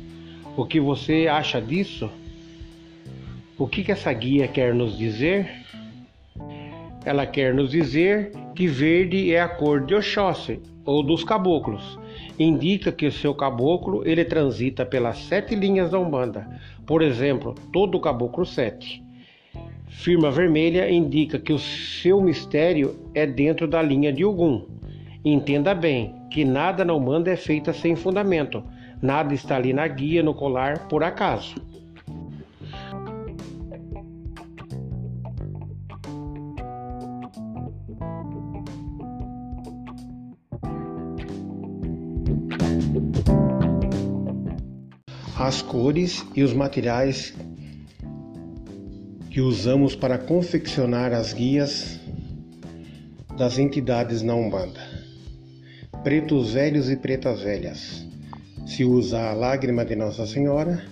O 0.58 0.66
que 0.66 0.80
você 0.80 1.28
acha 1.28 1.62
disso? 1.62 2.10
O 3.58 3.68
que, 3.68 3.84
que 3.84 3.92
essa 3.92 4.12
guia 4.12 4.48
quer 4.48 4.74
nos 4.74 4.98
dizer? 4.98 5.59
Ela 7.10 7.26
quer 7.26 7.56
nos 7.56 7.72
dizer 7.72 8.32
que 8.54 8.68
verde 8.68 9.34
é 9.34 9.42
a 9.42 9.50
cor 9.50 9.84
de 9.84 9.96
Oxóssi 9.96 10.62
ou 10.86 11.02
dos 11.02 11.24
caboclos. 11.24 12.00
Indica 12.38 12.92
que 12.92 13.08
o 13.08 13.12
seu 13.12 13.34
caboclo 13.34 14.08
ele 14.08 14.24
transita 14.24 14.86
pelas 14.86 15.18
sete 15.18 15.56
linhas 15.56 15.90
da 15.90 15.98
Umbanda. 15.98 16.48
Por 16.86 17.02
exemplo, 17.02 17.56
todo 17.74 18.00
caboclo 18.00 18.46
sete. 18.46 19.04
Firma 19.88 20.30
vermelha 20.30 20.88
indica 20.88 21.40
que 21.40 21.52
o 21.52 21.58
seu 21.58 22.22
mistério 22.22 22.96
é 23.16 23.26
dentro 23.26 23.68
da 23.68 23.82
linha 23.82 24.14
de 24.14 24.24
Ogum. 24.24 24.68
Entenda 25.26 25.74
bem 25.74 26.14
que 26.30 26.46
nada 26.46 26.86
na 26.86 26.94
Umbanda 26.94 27.32
é 27.32 27.36
feita 27.36 27.74
sem 27.74 27.96
fundamento. 27.96 28.64
Nada 29.02 29.34
está 29.34 29.56
ali 29.56 29.74
na 29.74 29.88
guia, 29.88 30.22
no 30.22 30.36
colar, 30.36 30.88
por 30.88 31.04
acaso. 31.04 31.56
As 45.50 45.64
cores 45.64 46.24
e 46.36 46.44
os 46.44 46.54
materiais 46.54 47.34
que 49.32 49.42
usamos 49.42 49.96
para 49.96 50.16
confeccionar 50.16 51.12
as 51.12 51.34
guias 51.34 52.00
das 53.36 53.58
entidades 53.58 54.22
na 54.22 54.36
Umbanda. 54.36 54.80
Pretos 56.04 56.54
velhos 56.54 56.88
e 56.88 56.96
pretas 56.96 57.42
velhas. 57.42 58.08
Se 58.68 58.86
usa 58.86 59.28
a 59.28 59.34
lágrima 59.34 59.84
de 59.84 59.96
Nossa 59.96 60.28
Senhora, 60.28 60.86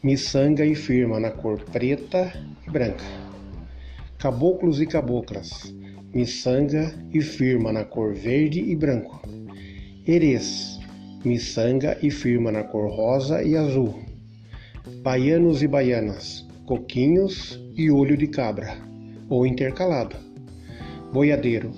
miçanga 0.00 0.64
e 0.64 0.76
firma 0.76 1.18
na 1.18 1.32
cor 1.32 1.58
preta 1.64 2.32
e 2.68 2.70
branca. 2.70 3.04
Caboclos 4.16 4.80
e 4.80 4.86
caboclas, 4.86 5.74
miçanga 6.14 6.94
e 7.12 7.20
firma 7.20 7.72
na 7.72 7.82
cor 7.84 8.14
verde 8.14 8.60
e 8.60 8.76
branco. 8.76 9.20
Erês, 10.06 10.77
miçanga 11.28 11.98
e 12.02 12.10
firma 12.10 12.50
na 12.50 12.64
cor 12.64 12.90
rosa 12.90 13.42
e 13.42 13.54
azul. 13.54 13.94
Baianos 15.02 15.62
e 15.62 15.68
baianas, 15.68 16.46
coquinhos 16.64 17.60
e 17.76 17.90
olho 17.90 18.16
de 18.16 18.26
cabra, 18.26 18.74
ou 19.28 19.46
intercalado. 19.46 20.16
Boiadeiro 21.12 21.70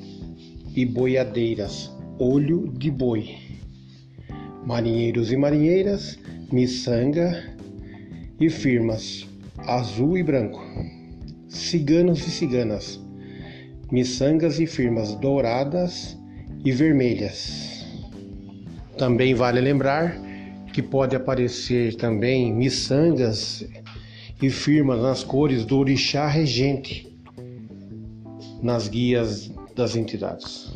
e 0.75 0.87
boiadeiras, 0.87 1.91
olho 2.19 2.73
de 2.79 2.93
boi. 2.93 3.35
Marinheiros 4.65 5.33
e 5.33 5.37
marinheiras, 5.37 6.17
miçanga 6.53 7.43
e 8.39 8.49
firmas, 8.49 9.27
azul 9.59 10.17
e 10.17 10.23
branco. 10.23 10.63
Ciganos 11.49 12.25
e 12.25 12.31
ciganas, 12.31 13.01
miçangas 13.91 14.61
e 14.61 14.67
firmas 14.67 15.15
douradas 15.17 16.17
e 16.65 16.71
vermelhas. 16.71 17.70
Também 19.01 19.33
vale 19.33 19.63
lembrar 19.63 20.15
que 20.75 20.83
pode 20.83 21.17
aparecer 21.17 21.95
também 21.95 22.53
miçangas 22.53 23.67
e 24.43 24.51
firmas 24.51 25.01
nas 25.01 25.25
cores 25.25 25.65
do 25.65 25.79
orixá 25.79 26.27
regente 26.27 27.11
nas 28.63 28.89
guias 28.89 29.51
das 29.75 29.97
entidades. 29.97 30.71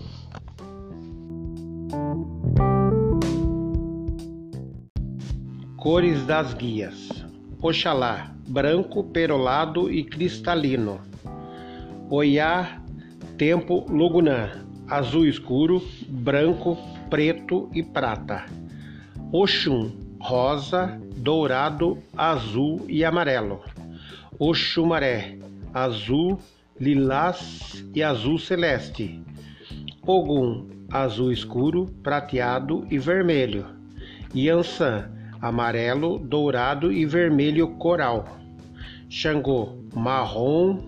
Cores 5.76 6.24
das 6.24 6.54
guias: 6.54 7.26
Oxalá, 7.60 8.34
branco, 8.48 9.04
perolado 9.04 9.92
e 9.92 10.02
cristalino. 10.02 10.98
Oiá, 12.08 12.82
tempo 13.36 13.84
Lugunã, 13.86 14.64
azul 14.88 15.26
escuro, 15.26 15.86
branco, 16.08 16.78
preto 17.10 17.70
e 17.74 17.82
prata. 17.82 18.44
Oxum, 19.32 19.90
rosa, 20.20 21.00
dourado, 21.16 21.98
azul 22.16 22.84
e 22.88 23.04
amarelo. 23.04 23.60
Oxumaré, 24.38 25.38
azul, 25.72 26.38
lilás 26.80 27.84
e 27.94 28.02
azul 28.02 28.38
celeste. 28.38 29.20
Ogum, 30.06 30.68
azul 30.90 31.32
escuro, 31.32 31.86
prateado 32.02 32.86
e 32.90 32.98
vermelho. 32.98 33.66
Yansan, 34.34 35.10
amarelo, 35.40 36.18
dourado 36.18 36.92
e 36.92 37.06
vermelho 37.06 37.68
coral. 37.76 38.38
Xangô, 39.08 39.78
marrom, 39.94 40.80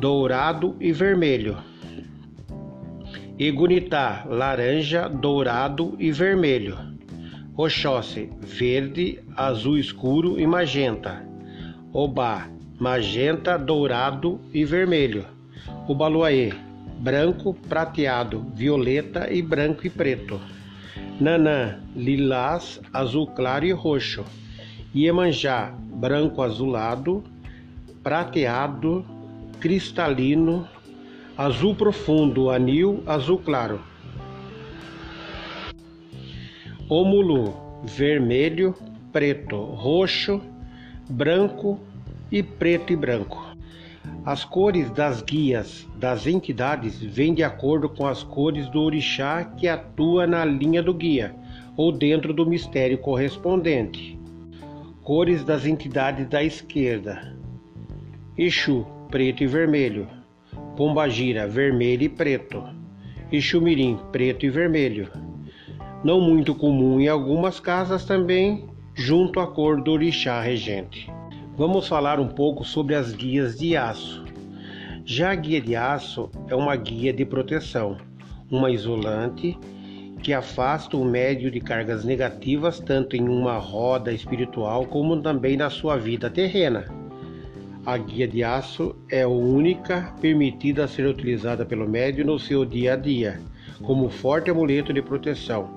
dourado 0.00 0.76
e 0.80 0.92
vermelho. 0.92 1.69
Igunitá, 3.40 4.26
laranja, 4.28 5.08
dourado 5.08 5.96
e 5.98 6.12
vermelho. 6.12 6.76
Oxóssi, 7.56 8.28
verde, 8.42 9.18
azul 9.34 9.78
escuro 9.78 10.38
e 10.38 10.46
magenta. 10.46 11.26
Obá, 11.90 12.50
magenta, 12.78 13.56
dourado 13.56 14.38
e 14.52 14.62
vermelho. 14.62 15.24
Ubaluaê, 15.88 16.52
branco, 16.98 17.54
prateado, 17.66 18.44
violeta 18.54 19.32
e 19.32 19.40
branco 19.40 19.86
e 19.86 19.88
preto. 19.88 20.38
Nanã, 21.18 21.78
lilás, 21.96 22.78
azul 22.92 23.26
claro 23.28 23.64
e 23.64 23.72
roxo. 23.72 24.22
Iemanjá, 24.94 25.74
branco 25.94 26.42
azulado, 26.42 27.24
prateado, 28.02 29.02
cristalino, 29.58 30.68
azul 31.40 31.74
profundo, 31.74 32.50
anil, 32.50 33.02
azul 33.06 33.38
claro. 33.38 33.80
Ómulo, 36.86 37.54
vermelho, 37.82 38.74
preto, 39.10 39.56
roxo, 39.56 40.38
branco 41.08 41.80
e 42.30 42.42
preto 42.42 42.92
e 42.92 42.96
branco. 42.96 43.56
As 44.22 44.44
cores 44.44 44.90
das 44.90 45.22
guias 45.22 45.88
das 45.96 46.26
entidades 46.26 47.00
vêm 47.02 47.32
de 47.32 47.42
acordo 47.42 47.88
com 47.88 48.06
as 48.06 48.22
cores 48.22 48.68
do 48.68 48.82
orixá 48.82 49.42
que 49.42 49.66
atua 49.66 50.26
na 50.26 50.44
linha 50.44 50.82
do 50.82 50.92
guia 50.92 51.34
ou 51.74 51.90
dentro 51.90 52.34
do 52.34 52.44
mistério 52.44 52.98
correspondente. 52.98 54.18
Cores 55.02 55.42
das 55.42 55.64
entidades 55.64 56.28
da 56.28 56.44
esquerda: 56.44 57.34
Exu, 58.36 58.86
preto 59.08 59.42
e 59.42 59.46
vermelho. 59.46 60.19
Pombagira, 60.80 61.46
vermelho 61.46 62.04
e 62.04 62.08
preto, 62.08 62.64
e 63.30 63.38
chumirim, 63.38 63.98
preto 64.10 64.46
e 64.46 64.48
vermelho. 64.48 65.10
Não 66.02 66.22
muito 66.22 66.54
comum 66.54 66.98
em 66.98 67.06
algumas 67.06 67.60
casas 67.60 68.06
também, 68.06 68.64
junto 68.94 69.40
à 69.40 69.46
cor 69.46 69.82
do 69.82 69.92
orixá 69.92 70.40
regente. 70.40 71.12
Vamos 71.54 71.86
falar 71.86 72.18
um 72.18 72.28
pouco 72.28 72.64
sobre 72.64 72.94
as 72.94 73.12
guias 73.12 73.58
de 73.58 73.76
aço. 73.76 74.24
Já 75.04 75.32
a 75.32 75.34
guia 75.34 75.60
de 75.60 75.76
aço 75.76 76.30
é 76.48 76.56
uma 76.56 76.74
guia 76.76 77.12
de 77.12 77.26
proteção, 77.26 77.98
uma 78.50 78.70
isolante 78.70 79.58
que 80.22 80.32
afasta 80.32 80.96
o 80.96 81.04
médio 81.04 81.50
de 81.50 81.60
cargas 81.60 82.06
negativas 82.06 82.80
tanto 82.80 83.16
em 83.16 83.28
uma 83.28 83.58
roda 83.58 84.14
espiritual 84.14 84.86
como 84.86 85.20
também 85.20 85.58
na 85.58 85.68
sua 85.68 85.98
vida 85.98 86.30
terrena. 86.30 86.99
A 87.86 87.96
guia 87.96 88.28
de 88.28 88.44
aço 88.44 88.94
é 89.08 89.22
a 89.22 89.28
única 89.28 90.14
permitida 90.20 90.84
a 90.84 90.88
ser 90.88 91.06
utilizada 91.06 91.64
pelo 91.64 91.88
médio 91.88 92.26
no 92.26 92.38
seu 92.38 92.62
dia 92.62 92.92
a 92.92 92.96
dia, 92.96 93.40
como 93.82 94.10
forte 94.10 94.50
amuleto 94.50 94.92
de 94.92 95.00
proteção, 95.00 95.70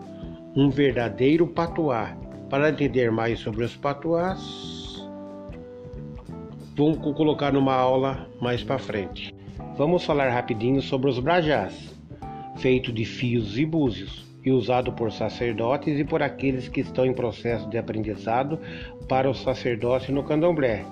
um 0.54 0.70
verdadeiro 0.70 1.48
patuá. 1.48 2.14
Para 2.50 2.70
entender 2.70 3.10
mais 3.10 3.40
sobre 3.40 3.64
os 3.64 3.78
patuás, 3.78 5.08
vamos 6.76 6.98
colocar 7.16 7.54
numa 7.54 7.74
aula 7.74 8.28
mais 8.42 8.62
para 8.62 8.78
frente. 8.78 9.34
Vamos 9.78 10.04
falar 10.04 10.30
rapidinho 10.30 10.82
sobre 10.82 11.10
os 11.10 11.20
brajás, 11.20 11.98
feito 12.58 12.92
de 12.92 13.06
fios 13.06 13.58
e 13.58 13.66
búzios 13.66 14.26
e 14.44 14.52
usado 14.52 14.92
por 14.92 15.10
sacerdotes 15.10 15.98
e 15.98 16.04
por 16.04 16.22
aqueles 16.22 16.68
que 16.68 16.82
estão 16.82 17.06
em 17.06 17.14
processo 17.14 17.70
de 17.70 17.78
aprendizado 17.78 18.60
para 19.08 19.30
o 19.30 19.34
sacerdócio 19.34 20.14
no 20.14 20.22
candomblé 20.22 20.86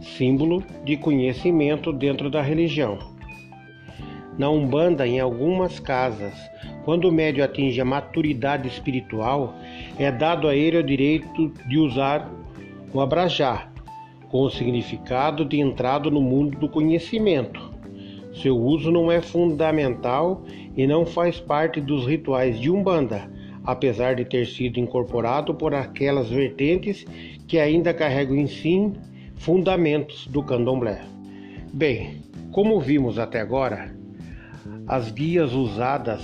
símbolo 0.00 0.62
de 0.84 0.96
conhecimento 0.96 1.92
dentro 1.92 2.30
da 2.30 2.40
religião. 2.40 2.98
Na 4.38 4.48
Umbanda, 4.48 5.06
em 5.06 5.20
algumas 5.20 5.78
casas, 5.78 6.34
quando 6.84 7.08
o 7.08 7.12
médio 7.12 7.44
atinge 7.44 7.80
a 7.80 7.84
maturidade 7.84 8.66
espiritual, 8.66 9.54
é 9.98 10.10
dado 10.10 10.48
a 10.48 10.56
ele 10.56 10.78
o 10.78 10.82
direito 10.82 11.52
de 11.68 11.78
usar 11.78 12.30
o 12.92 13.00
abrajá, 13.00 13.68
com 14.30 14.42
o 14.42 14.50
significado 14.50 15.44
de 15.44 15.60
entrada 15.60 16.10
no 16.10 16.20
mundo 16.20 16.58
do 16.58 16.68
conhecimento. 16.68 17.70
Seu 18.32 18.56
uso 18.56 18.90
não 18.90 19.12
é 19.12 19.20
fundamental 19.20 20.42
e 20.74 20.86
não 20.86 21.04
faz 21.04 21.38
parte 21.38 21.80
dos 21.80 22.06
rituais 22.06 22.58
de 22.58 22.70
Umbanda, 22.70 23.30
apesar 23.62 24.14
de 24.14 24.24
ter 24.24 24.46
sido 24.46 24.80
incorporado 24.80 25.54
por 25.54 25.74
aquelas 25.74 26.30
vertentes 26.30 27.04
que 27.46 27.58
ainda 27.58 27.92
carregam 27.92 28.36
em 28.36 28.46
si 28.46 28.90
Fundamentos 29.42 30.28
do 30.28 30.40
Candomblé. 30.40 31.02
Bem, 31.72 32.22
como 32.52 32.80
vimos 32.80 33.18
até 33.18 33.40
agora, 33.40 33.92
as 34.86 35.10
guias 35.10 35.52
usadas 35.52 36.22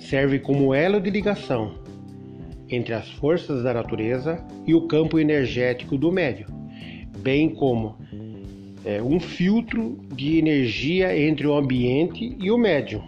servem 0.00 0.40
como 0.40 0.74
elo 0.74 1.00
de 1.00 1.10
ligação 1.10 1.78
entre 2.68 2.92
as 2.92 3.08
forças 3.08 3.62
da 3.62 3.72
natureza 3.72 4.44
e 4.66 4.74
o 4.74 4.88
campo 4.88 5.20
energético 5.20 5.96
do 5.96 6.10
médio, 6.10 6.48
bem 7.18 7.48
como 7.48 7.96
é, 8.84 9.00
um 9.00 9.20
filtro 9.20 9.96
de 10.12 10.36
energia 10.36 11.16
entre 11.16 11.46
o 11.46 11.54
ambiente 11.54 12.36
e 12.40 12.50
o 12.50 12.58
médium. 12.58 13.04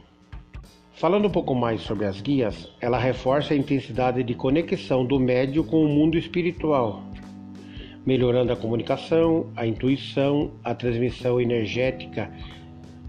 Falando 0.92 1.26
um 1.26 1.32
pouco 1.32 1.52
mais 1.52 1.80
sobre 1.80 2.06
as 2.06 2.20
guias, 2.20 2.70
ela 2.80 2.96
reforça 2.96 3.54
a 3.54 3.56
intensidade 3.56 4.22
de 4.22 4.34
conexão 4.34 5.04
do 5.04 5.18
médio 5.18 5.64
com 5.64 5.82
o 5.82 5.88
mundo 5.88 6.16
espiritual, 6.16 7.02
melhorando 8.06 8.52
a 8.52 8.56
comunicação, 8.56 9.46
a 9.56 9.66
intuição, 9.66 10.52
a 10.62 10.72
transmissão 10.74 11.40
energética 11.40 12.30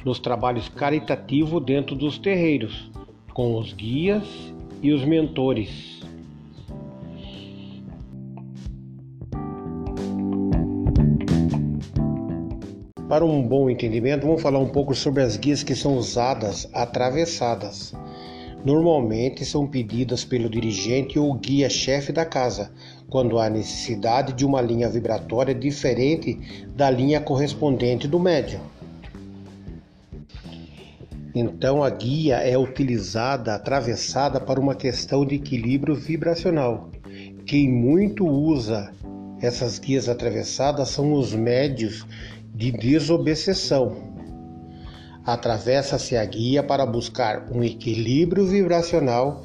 nos 0.03 0.19
trabalhos 0.19 0.67
caritativos 0.67 1.63
dentro 1.63 1.95
dos 1.95 2.17
terreiros, 2.17 2.89
com 3.33 3.55
os 3.57 3.73
guias 3.73 4.23
e 4.81 4.91
os 4.91 5.05
mentores. 5.05 6.01
Para 13.07 13.23
um 13.23 13.41
bom 13.47 13.69
entendimento, 13.69 14.25
vamos 14.25 14.41
falar 14.41 14.59
um 14.59 14.67
pouco 14.67 14.93
sobre 14.93 15.23
as 15.23 15.37
guias 15.37 15.63
que 15.63 15.75
são 15.75 15.95
usadas 15.95 16.67
atravessadas. 16.73 17.93
Normalmente 18.65 19.45
são 19.45 19.65
pedidas 19.65 20.25
pelo 20.25 20.49
dirigente 20.49 21.17
ou 21.17 21.33
guia-chefe 21.33 22.11
da 22.11 22.25
casa, 22.25 22.69
quando 23.09 23.39
há 23.39 23.49
necessidade 23.49 24.33
de 24.33 24.45
uma 24.45 24.61
linha 24.61 24.89
vibratória 24.89 25.55
diferente 25.55 26.65
da 26.75 26.89
linha 26.89 27.21
correspondente 27.21 28.07
do 28.07 28.19
médium. 28.19 28.61
Então 31.33 31.83
a 31.83 31.89
guia 31.89 32.37
é 32.37 32.57
utilizada 32.57 33.53
atravessada 33.53 34.39
para 34.39 34.59
uma 34.59 34.73
questão 34.73 35.25
de 35.25 35.35
equilíbrio 35.35 35.95
vibracional. 35.95 36.89
Quem 37.45 37.71
muito 37.71 38.27
usa 38.27 38.91
essas 39.39 39.77
guias 39.77 40.09
atravessadas 40.09 40.89
são 40.89 41.13
os 41.13 41.33
médios 41.33 42.05
de 42.55 42.71
desobsessão. 42.71 43.95
Atravessa-se 45.23 46.17
a 46.17 46.25
guia 46.25 46.63
para 46.63 46.85
buscar 46.85 47.45
um 47.51 47.63
equilíbrio 47.63 48.45
vibracional 48.47 49.43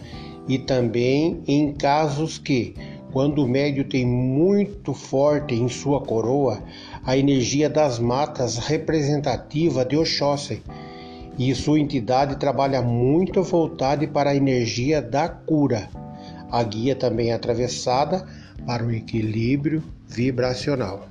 e 0.48 0.58
também 0.58 1.42
em 1.46 1.72
casos 1.74 2.38
que, 2.38 2.74
quando 3.12 3.44
o 3.44 3.48
médio 3.48 3.84
tem 3.84 4.06
muito 4.06 4.94
forte 4.94 5.54
em 5.54 5.68
sua 5.68 6.00
coroa 6.00 6.62
a 7.04 7.16
energia 7.16 7.68
das 7.68 7.98
matas 7.98 8.56
representativa 8.56 9.84
de 9.84 9.96
Oxóssi, 9.96 10.62
e 11.38 11.54
sua 11.54 11.80
entidade 11.80 12.36
trabalha 12.36 12.82
muito 12.82 13.42
voltada 13.42 14.06
para 14.06 14.30
a 14.30 14.36
energia 14.36 15.00
da 15.00 15.28
cura. 15.28 15.88
A 16.50 16.62
guia 16.62 16.94
também 16.94 17.30
é 17.30 17.32
atravessada 17.32 18.26
para 18.66 18.84
o 18.84 18.92
equilíbrio 18.92 19.82
vibracional. 20.06 21.06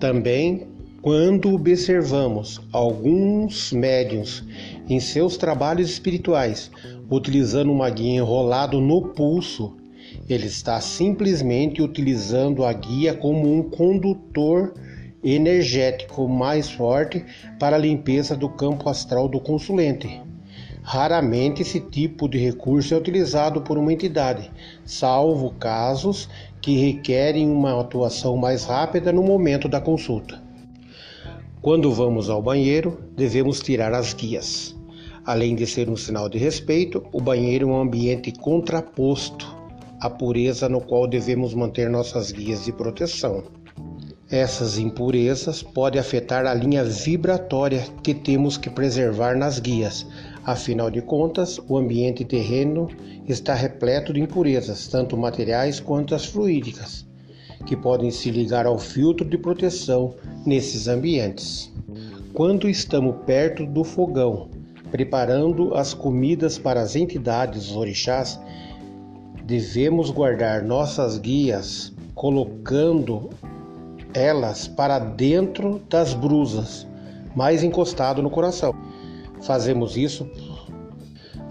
Também, 0.00 0.66
quando 1.02 1.54
observamos 1.54 2.60
alguns 2.72 3.72
médiums 3.72 4.42
em 4.88 4.98
seus 4.98 5.36
trabalhos 5.36 5.90
espirituais 5.90 6.70
utilizando 7.10 7.72
uma 7.72 7.88
guia 7.88 8.16
enrolado 8.16 8.80
no 8.80 9.02
pulso, 9.08 9.77
ele 10.28 10.46
está 10.46 10.80
simplesmente 10.80 11.82
utilizando 11.82 12.64
a 12.64 12.72
guia 12.72 13.14
como 13.14 13.52
um 13.52 13.62
condutor 13.62 14.74
energético 15.22 16.28
mais 16.28 16.70
forte 16.70 17.24
para 17.58 17.76
a 17.76 17.78
limpeza 17.78 18.36
do 18.36 18.48
campo 18.48 18.88
astral 18.88 19.28
do 19.28 19.40
consulente. 19.40 20.20
Raramente 20.82 21.62
esse 21.62 21.80
tipo 21.80 22.28
de 22.28 22.38
recurso 22.38 22.94
é 22.94 22.96
utilizado 22.96 23.60
por 23.60 23.76
uma 23.76 23.92
entidade, 23.92 24.50
salvo 24.84 25.50
casos 25.58 26.28
que 26.62 26.76
requerem 26.78 27.50
uma 27.50 27.80
atuação 27.80 28.36
mais 28.36 28.64
rápida 28.64 29.12
no 29.12 29.22
momento 29.22 29.68
da 29.68 29.80
consulta. 29.80 30.40
Quando 31.60 31.92
vamos 31.92 32.30
ao 32.30 32.40
banheiro, 32.40 32.98
devemos 33.16 33.60
tirar 33.60 33.92
as 33.92 34.14
guias. 34.14 34.74
Além 35.26 35.54
de 35.54 35.66
ser 35.66 35.90
um 35.90 35.96
sinal 35.96 36.28
de 36.28 36.38
respeito, 36.38 37.04
o 37.12 37.20
banheiro 37.20 37.68
é 37.68 37.72
um 37.72 37.80
ambiente 37.80 38.32
contraposto 38.32 39.57
à 40.00 40.08
pureza 40.08 40.68
no 40.68 40.80
qual 40.80 41.06
devemos 41.06 41.54
manter 41.54 41.90
nossas 41.90 42.30
guias 42.30 42.64
de 42.64 42.72
proteção. 42.72 43.44
Essas 44.30 44.78
impurezas 44.78 45.62
podem 45.62 45.98
afetar 45.98 46.44
a 46.44 46.52
linha 46.52 46.84
vibratória 46.84 47.82
que 48.02 48.12
temos 48.12 48.58
que 48.58 48.68
preservar 48.68 49.34
nas 49.36 49.58
guias. 49.58 50.06
Afinal 50.44 50.90
de 50.90 51.00
contas, 51.00 51.58
o 51.66 51.78
ambiente 51.78 52.24
terreno 52.24 52.88
está 53.26 53.54
repleto 53.54 54.12
de 54.12 54.20
impurezas, 54.20 54.86
tanto 54.86 55.16
materiais 55.16 55.80
quanto 55.80 56.14
as 56.14 56.26
fluídicas, 56.26 57.06
que 57.64 57.74
podem 57.74 58.10
se 58.10 58.30
ligar 58.30 58.66
ao 58.66 58.78
filtro 58.78 59.26
de 59.26 59.38
proteção 59.38 60.14
nesses 60.44 60.88
ambientes. 60.88 61.72
Quando 62.34 62.68
estamos 62.68 63.16
perto 63.24 63.64
do 63.64 63.82
fogão, 63.82 64.50
preparando 64.90 65.74
as 65.74 65.94
comidas 65.94 66.58
para 66.58 66.82
as 66.82 66.96
entidades 66.96 67.74
orixás, 67.74 68.38
devemos 69.48 70.10
guardar 70.10 70.62
nossas 70.62 71.16
guias 71.16 71.90
colocando 72.14 73.30
elas 74.12 74.68
para 74.68 74.98
dentro 74.98 75.80
das 75.88 76.12
brusas, 76.12 76.86
mais 77.34 77.62
encostado 77.62 78.22
no 78.22 78.28
coração. 78.28 78.74
Fazemos 79.40 79.96
isso 79.96 80.28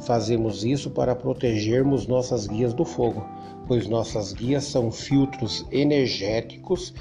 Fazemos 0.06 0.64
isso 0.64 0.92
para 0.92 1.16
protegermos 1.16 2.06
nossas 2.06 2.46
guias 2.46 2.72
do 2.72 2.86
fogo, 2.86 3.26
pois 3.68 3.88
nossas 3.88 4.32
guias 4.32 4.64
são 4.64 4.92
filtros 4.92 5.66
energéticos 5.72 6.94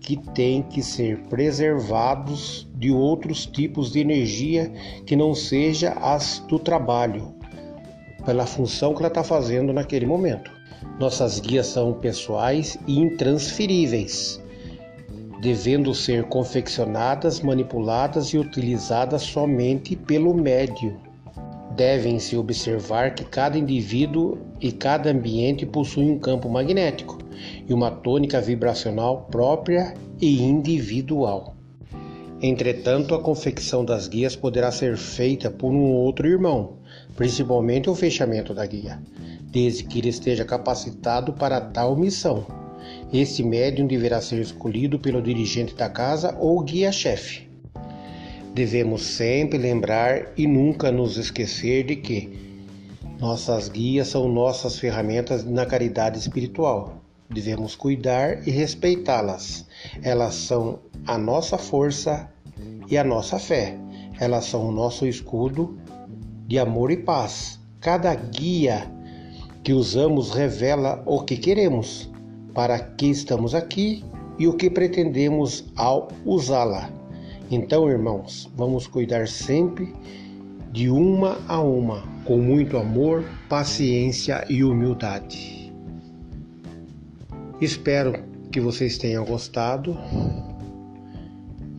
que 0.00 0.16
têm 0.34 0.62
que 0.62 0.82
ser 0.82 1.20
preservados 1.28 2.68
de 2.74 2.90
outros 2.90 3.46
tipos 3.46 3.92
de 3.92 4.00
energia 4.00 4.70
que 5.06 5.14
não 5.14 5.32
seja 5.32 5.92
as 5.92 6.40
do 6.48 6.58
trabalho, 6.58 7.39
pela 8.24 8.46
função 8.46 8.94
que 8.94 9.00
ela 9.00 9.08
está 9.08 9.24
fazendo 9.24 9.72
naquele 9.72 10.06
momento. 10.06 10.50
Nossas 10.98 11.40
guias 11.40 11.66
são 11.66 11.92
pessoais 11.92 12.78
e 12.86 12.98
intransferíveis 12.98 14.40
devendo 15.40 15.94
ser 15.94 16.24
confeccionadas, 16.24 17.40
manipuladas 17.40 18.28
e 18.28 18.38
utilizadas 18.38 19.22
somente 19.22 19.96
pelo 19.96 20.34
médio. 20.34 20.96
Devem-se 21.74 22.36
observar 22.36 23.14
que 23.14 23.24
cada 23.24 23.56
indivíduo 23.56 24.38
e 24.60 24.70
cada 24.70 25.10
ambiente 25.10 25.64
possui 25.64 26.10
um 26.10 26.18
campo 26.18 26.48
magnético 26.48 27.18
e 27.66 27.72
uma 27.72 27.90
tônica 27.90 28.38
vibracional 28.40 29.28
própria 29.30 29.94
e 30.20 30.42
individual. 30.42 31.56
Entretanto, 32.42 33.14
a 33.14 33.22
confecção 33.22 33.84
das 33.84 34.08
guias 34.08 34.36
poderá 34.36 34.70
ser 34.70 34.96
feita 34.96 35.50
por 35.50 35.70
um 35.70 35.90
outro 35.92 36.26
irmão, 36.26 36.79
principalmente 37.16 37.90
o 37.90 37.94
fechamento 37.94 38.54
da 38.54 38.64
guia, 38.66 39.00
desde 39.50 39.84
que 39.84 39.98
ele 39.98 40.08
esteja 40.08 40.44
capacitado 40.44 41.32
para 41.32 41.60
tal 41.60 41.96
missão. 41.96 42.46
Esse 43.12 43.42
médium 43.42 43.86
deverá 43.86 44.20
ser 44.20 44.40
escolhido 44.40 44.98
pelo 44.98 45.22
dirigente 45.22 45.74
da 45.74 45.88
casa 45.88 46.36
ou 46.38 46.60
guia-chefe. 46.62 47.48
Devemos 48.54 49.02
sempre 49.02 49.58
lembrar 49.58 50.32
e 50.36 50.46
nunca 50.46 50.90
nos 50.90 51.16
esquecer 51.16 51.84
de 51.84 51.96
que 51.96 52.38
nossas 53.20 53.68
guias 53.68 54.08
são 54.08 54.28
nossas 54.28 54.78
ferramentas 54.78 55.44
na 55.44 55.66
caridade 55.66 56.18
espiritual. 56.18 57.00
Devemos 57.28 57.76
cuidar 57.76 58.46
e 58.48 58.50
respeitá-las. 58.50 59.66
Elas 60.02 60.34
são 60.34 60.80
a 61.06 61.16
nossa 61.16 61.56
força 61.56 62.28
e 62.88 62.98
a 62.98 63.04
nossa 63.04 63.38
fé. 63.38 63.76
Elas 64.18 64.46
são 64.46 64.66
o 64.66 64.72
nosso 64.72 65.06
escudo 65.06 65.78
de 66.50 66.58
amor 66.58 66.90
e 66.90 66.96
paz. 66.96 67.60
Cada 67.80 68.12
guia 68.12 68.90
que 69.62 69.72
usamos 69.72 70.32
revela 70.32 71.00
o 71.06 71.20
que 71.20 71.36
queremos 71.36 72.10
para 72.52 72.76
que 72.76 73.06
estamos 73.06 73.54
aqui 73.54 74.04
e 74.36 74.48
o 74.48 74.54
que 74.54 74.68
pretendemos 74.68 75.70
ao 75.76 76.08
usá-la. 76.26 76.90
Então, 77.52 77.88
irmãos, 77.88 78.50
vamos 78.56 78.88
cuidar 78.88 79.28
sempre 79.28 79.94
de 80.72 80.90
uma 80.90 81.38
a 81.46 81.60
uma, 81.60 82.02
com 82.24 82.38
muito 82.38 82.76
amor, 82.76 83.24
paciência 83.48 84.44
e 84.50 84.64
humildade. 84.64 85.72
Espero 87.60 88.24
que 88.50 88.58
vocês 88.58 88.98
tenham 88.98 89.24
gostado. 89.24 89.96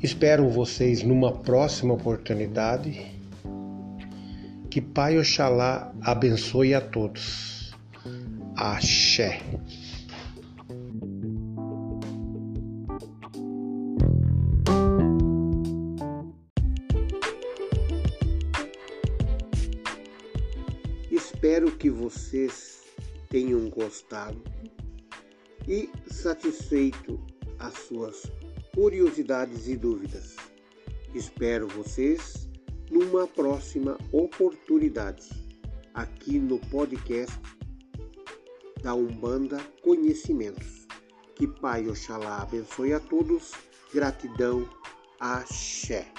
Espero 0.02 0.48
vocês 0.48 1.04
numa 1.04 1.34
próxima 1.34 1.94
oportunidade. 1.94 3.21
Que 4.72 4.80
Pai 4.80 5.18
Oxalá 5.20 5.94
abençoe 6.02 6.74
a 6.74 6.80
todos. 6.80 7.74
Axé. 8.56 9.42
Espero 21.12 21.70
que 21.76 21.90
vocês 21.90 22.84
tenham 23.30 23.70
gostado 23.70 24.42
e 25.68 25.90
satisfeito 26.08 27.20
as 27.60 27.74
suas 27.74 28.32
curiosidades 28.74 29.68
e 29.68 29.76
dúvidas. 29.76 30.38
Espero 31.14 31.68
vocês 31.68 32.50
numa 32.92 33.26
próxima 33.26 33.98
oportunidade 34.12 35.30
aqui 35.94 36.38
no 36.38 36.60
podcast 36.60 37.40
da 38.84 38.94
Umbanda 38.94 39.60
Conhecimentos. 39.82 40.86
Que 41.36 41.48
Pai 41.48 41.88
Oxalá 41.88 42.42
abençoe 42.42 42.94
a 42.94 43.00
todos. 43.00 43.54
Gratidão. 43.94 44.70
Axé. 45.20 46.12